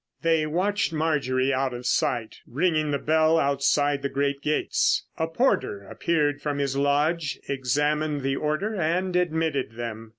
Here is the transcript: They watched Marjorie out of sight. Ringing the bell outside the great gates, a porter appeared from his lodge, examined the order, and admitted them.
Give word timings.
They 0.23 0.47
watched 0.47 0.91
Marjorie 0.91 1.53
out 1.53 1.75
of 1.75 1.85
sight. 1.85 2.37
Ringing 2.47 2.89
the 2.89 2.97
bell 2.97 3.37
outside 3.37 4.01
the 4.01 4.09
great 4.09 4.41
gates, 4.41 5.05
a 5.19 5.27
porter 5.27 5.83
appeared 5.83 6.41
from 6.41 6.57
his 6.57 6.75
lodge, 6.75 7.39
examined 7.47 8.21
the 8.23 8.35
order, 8.35 8.73
and 8.73 9.15
admitted 9.15 9.73
them. 9.73 10.09